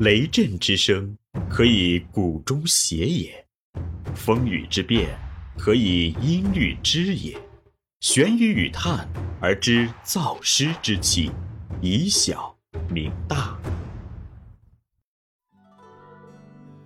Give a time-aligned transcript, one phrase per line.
[0.00, 1.18] 雷震之声，
[1.50, 3.32] 可以鼓中谐也；
[4.14, 5.08] 风雨之变，
[5.58, 7.36] 可以音律之也。
[7.98, 9.08] 玄于语叹
[9.40, 11.32] 而知造湿之气，
[11.80, 12.56] 以小
[12.88, 13.58] 明大。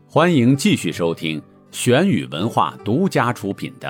[0.08, 3.88] 欢迎继续收听玄宇文化独家出品的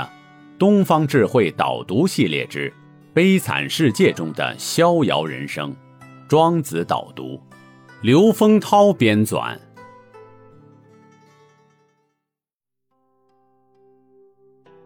[0.59, 2.75] 《东方智慧导读系列之
[3.15, 5.71] 悲惨世界中的逍遥人生》，
[6.29, 7.41] 庄子导读，
[8.03, 9.57] 刘丰涛编纂。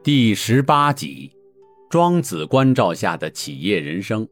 [0.02, 1.32] 第十八集：
[1.88, 4.28] 庄子关照下的企业人生，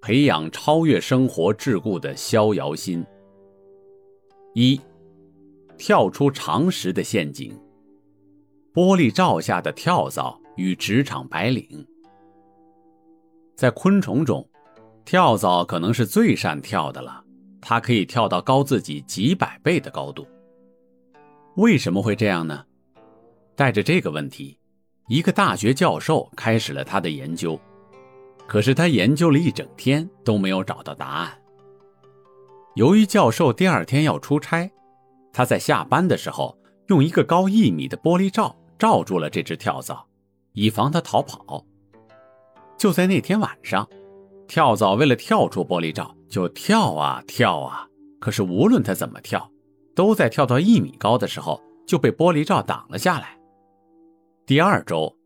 [0.00, 3.04] 培养超越生活桎梏的逍遥心。
[4.54, 4.80] 一。
[5.76, 7.52] 跳出常识的陷阱。
[8.72, 11.84] 玻璃罩下的跳蚤与职场白领。
[13.56, 14.48] 在昆虫中，
[15.04, 17.23] 跳蚤可能是最善跳的了，
[17.66, 20.26] 它可以跳到高自己几百倍的高度。
[21.56, 22.62] 为什么会这样呢？
[23.56, 24.58] 带着这个问题，
[25.08, 27.58] 一个大学教授开始了他的研究。
[28.46, 31.32] 可是他研究了一整天都没有找到答案。
[32.74, 34.70] 由于教授第二天要出差。
[35.32, 36.56] 他在下班的时候
[36.88, 40.06] 用一个高一米的玻璃罩罩住了这只跳蚤，
[40.52, 41.64] 以防它逃跑。
[42.76, 43.88] 就在那天晚上，
[44.46, 47.86] 跳蚤为了跳出玻璃罩，就跳啊跳啊，
[48.20, 49.50] 可是无论他怎么跳，
[49.94, 53.38] 都在跳到一米高的时候就被玻璃罩挡了下来。
[54.46, 55.16] 第二周，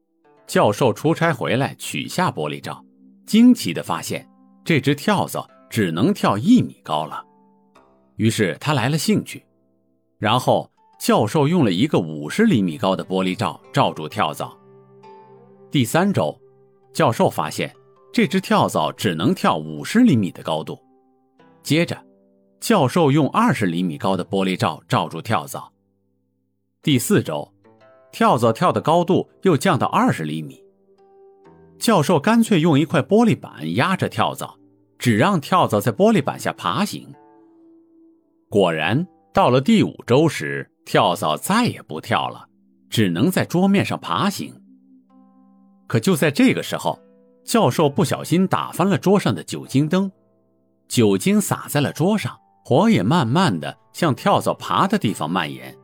[0.47, 2.85] 教授出差回来取下玻璃罩，
[3.27, 4.29] 惊奇地发现
[4.65, 7.25] 这只跳蚤只能跳一米高了，
[8.17, 9.45] 于是他来了兴趣。
[10.19, 14.57] 然后，教授用了一个五十厘米高的玻璃罩罩住跳蚤。
[15.71, 16.37] 第三周，
[16.93, 17.73] 教授发现
[18.13, 20.79] 这只跳蚤只能跳五十厘米的高度。
[21.63, 22.03] 接着，
[22.61, 25.73] 教授用二十厘米高的玻璃罩罩住跳蚤。
[26.83, 27.53] 第四周，
[28.13, 30.63] 跳蚤跳的高度又降到二十厘米。
[31.79, 34.59] 教授干脆用一块玻璃板压着跳蚤，
[34.99, 37.15] 只让跳蚤在玻璃板下爬行。
[38.49, 39.07] 果然。
[39.31, 42.49] 到了第五周时，跳蚤再也不跳了，
[42.91, 44.53] 只能在桌面上爬行。
[45.87, 46.99] 可就在这个时候，
[47.45, 50.11] 教授不小心打翻了桌上的酒精灯，
[50.89, 55.77] 酒精洒在了桌上，火也慢慢的向跳蚤爬的地方蔓延。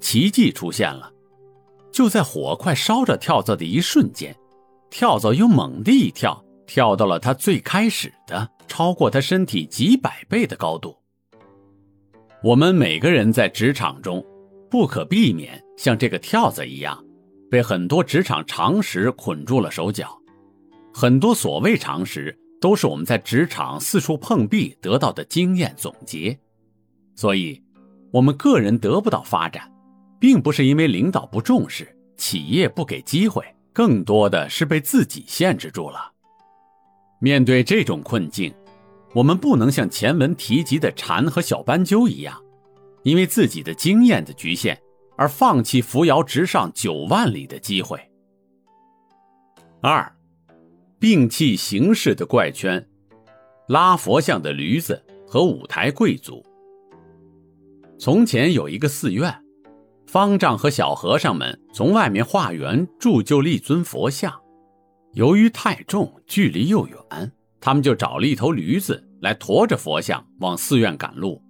[0.00, 1.12] 奇迹出现了，
[1.92, 4.34] 就在火快烧着跳蚤的一瞬间，
[4.88, 10.96] 跳蚤又猛地一跳，跳到了它最开始的超过它身体几百倍的高度。
[12.42, 14.24] 我们每个人在职场中，
[14.70, 17.04] 不可避免像这个跳蚤一样，
[17.50, 20.18] 被很多职场常识捆住了手脚。
[20.94, 26.38] 很多所谓常识，都是我们在职场四处碰壁得到的经验总结。
[27.16, 27.62] 所以，
[28.12, 29.70] 我们个人得不到发展，
[30.20, 36.12] 并不是因为领导不重视、企业不给机会，更多的是被自己限制住了。
[37.20, 38.54] 面对这种困境。
[39.12, 42.40] 我们不能像前文提及的蝉和小斑鸠一样，
[43.02, 44.80] 因为自己的经验的局限
[45.16, 47.98] 而放弃扶摇直上九万里的机会。
[49.80, 50.16] 二，
[51.00, 52.86] 摒弃形式的怪圈，
[53.68, 56.44] 拉佛像的驴子和舞台贵族。
[57.98, 59.34] 从前有一个寺院，
[60.06, 64.30] 方丈和小和尚们从外面化缘铸就了一尊佛像，
[65.14, 67.32] 由于太重，距离又远。
[67.62, 71.42] 他们就找了一头驴子来驮着佛像往寺院赶路。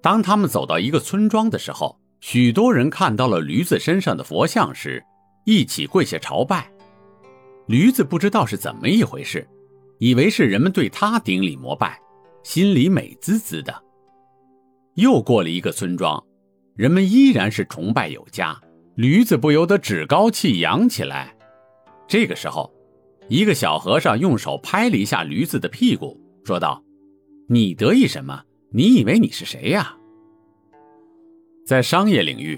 [0.00, 5.04] 当他们走到一个村庄的时候，许多人看到了驴子身上的佛像时，
[5.44, 6.72] 一起跪下朝拜。
[7.66, 9.46] 驴子不知道是怎么一回事，
[9.98, 12.00] 以为是人们对他顶礼膜拜，
[12.42, 13.82] 心里美滋滋的。
[14.94, 16.22] 又过了一个村庄，
[16.74, 18.58] 人们依然是崇拜有加，
[18.94, 21.36] 驴子不由得趾高气扬起来。
[22.06, 22.72] 这个时候。
[23.28, 26.80] 一个小和尚用手拍了一下驴子的屁股，说道
[27.50, 28.44] ：“你得意什么？
[28.70, 29.96] 你以为你是谁呀？”
[31.66, 32.56] 在商业领域，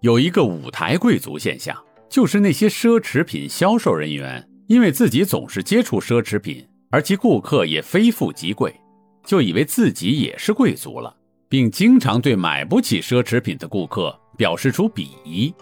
[0.00, 8.72] 有一个舞台贵族现象，就是那些奢侈品销售人员，因为自己总是接触奢侈品，而其顾客也非富即贵，
[9.24, 11.14] 就以为自己也是贵族了，
[11.48, 15.52] 并经常对买不起奢侈品的顾客表示出鄙夷。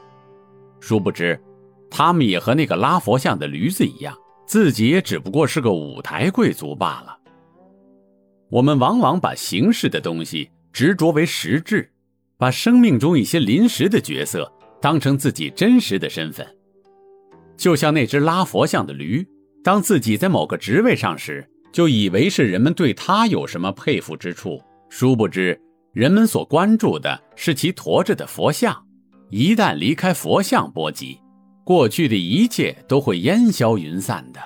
[0.80, 1.40] 殊不知，
[1.88, 4.14] 他们也和那个拉佛像的驴子一样。
[4.44, 7.18] 自己也只不过是个舞台贵族罢了。
[8.48, 11.90] 我们往往把形式的东西执着为实质，
[12.38, 16.46] 把生命中一些临时的角色当成自己真实的身份。
[17.56, 19.26] 就像那只拉佛像的驴，
[19.62, 25.60] 当自己在某个职位上时，就以为是人们对他有什么佩服之处，殊不知
[25.92, 28.86] 人们所关注的是其驮着的佛像，
[29.30, 31.18] 一旦离开佛像波及，
[31.64, 34.40] 过去的一切都会烟消云散的。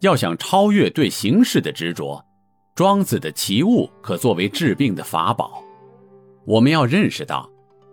[0.00, 2.22] 要想超越对形式的执着，
[2.74, 5.62] 庄子的奇物可作为治病的法宝。
[6.46, 7.50] 我们要认识到，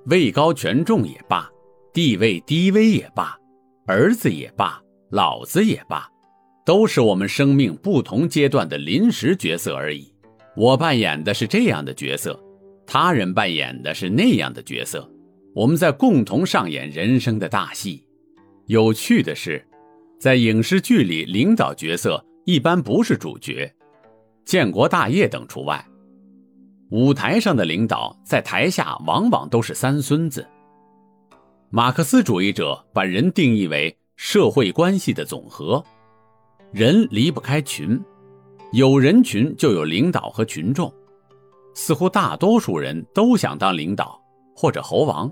[0.08, 1.50] 位高权重也罢，
[1.94, 3.38] 地位低微也罢，
[3.86, 6.10] 儿子也罢，老子也罢，
[6.66, 10.10] 都是我们生命不同阶段的临时角色而已。
[10.56, 12.42] 我扮演的是这样的角色，
[12.88, 15.10] 他人扮演的是那样的角色，
[15.54, 18.06] 我们在共同上演人生的大戏。
[18.68, 19.62] 有趣的是，
[20.18, 23.70] 在影视剧里，领导角色一般不是主角，
[24.46, 25.86] 建国大业等除外。
[26.92, 30.48] 舞台上的领导在台下往往都是三孙子。
[31.74, 35.82] 马克思主义者把人定义为社会关系的总和，
[36.74, 37.98] 人离不开群。
[38.74, 40.94] 有人群就有领导和群众，
[41.74, 44.22] 似乎大多数人都想当领导
[44.54, 45.32] 或者猴王。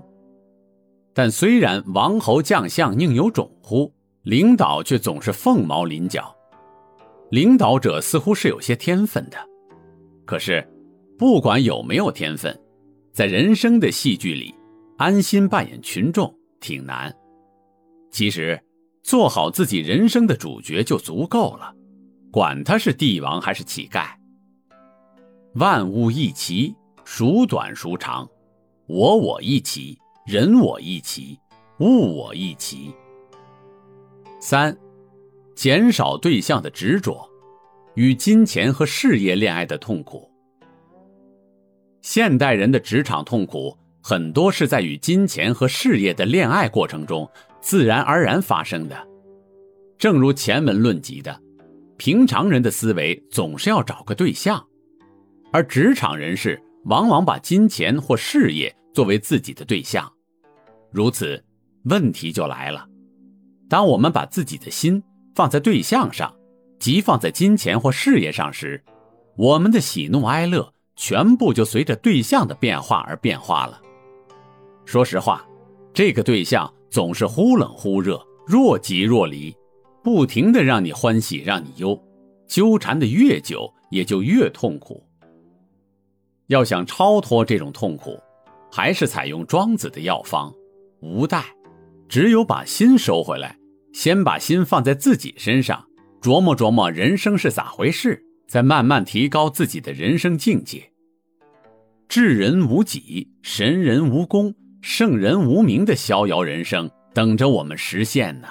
[1.12, 3.92] 但虽然王侯将相宁有种乎，
[4.22, 6.34] 领导却总是凤毛麟角。
[7.30, 9.36] 领导者似乎是有些天分的，
[10.24, 10.66] 可是
[11.18, 12.58] 不管有没有天分，
[13.12, 14.54] 在人生的戏剧里，
[15.00, 16.30] 安心扮演群众
[16.60, 17.10] 挺难。
[18.10, 18.62] 其实，
[19.02, 21.74] 做好自己人生的主角就足够了。
[22.30, 24.10] 管他是帝王还是乞丐，
[25.54, 28.28] 万物一齐，孰短孰长？
[28.88, 31.38] 我我一齐，人我一齐，
[31.78, 32.94] 物我一齐。
[34.38, 34.76] 三，
[35.54, 37.26] 减少对象的执着，
[37.94, 40.30] 与金钱和事业恋爱的痛苦。
[42.02, 47.30] 现代人的职场痛苦，很多是在与金钱和事业的恋爱过程中
[47.60, 49.08] 自然而然发生的。
[49.98, 51.40] 正如前文论及的。
[51.96, 54.66] 平常人的思维总是要找个对象，
[55.52, 60.10] 而职场人士往往把金钱或事业作为自己的对象。
[60.90, 61.44] 如此，
[61.82, 62.88] 问题就来了：
[63.68, 65.02] 当我们把自己的心
[65.34, 66.34] 放在对象上，
[66.78, 68.82] 即放在金钱或事业上时，
[69.36, 73.78] 我们的喜怒哀乐全部就随着对象的变化而变化了。
[74.90, 75.46] 说实话，
[75.94, 79.54] 这个对象总是忽冷忽热，若即若离。
[80.02, 81.96] 不停的让你欢喜，让你忧，
[82.48, 85.00] 纠缠的越久，也就越痛苦。
[86.48, 88.18] 要想超脱这种痛苦，
[88.68, 90.52] 还是采用庄子的药方——
[91.00, 91.44] 无待。
[92.08, 93.56] 只有把心收回来，
[93.92, 95.86] 先把心放在自己身上，
[96.20, 100.90] 琢磨琢磨人生是咋回事，再慢慢提高自己的人生境界。
[102.08, 108.48] 智人无己，神人无功，圣人无名的逍遥人生，等着我们实现呢。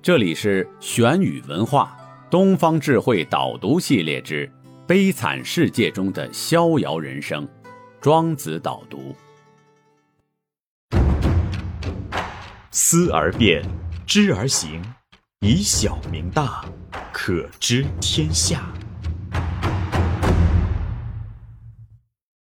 [0.00, 1.96] 这里是玄宇文化
[2.30, 4.46] 东方智慧导读系列之
[4.86, 7.44] 《悲惨世界中的逍遥人生》，
[8.00, 9.14] 庄子导读。
[12.70, 13.62] 思而变，
[14.06, 14.80] 知而行，
[15.40, 16.64] 以小明大，
[17.12, 18.72] 可知天下。